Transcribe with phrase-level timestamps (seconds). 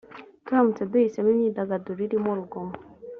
[0.45, 2.73] turamutse duhisemo imyidagaduro irimo urugomo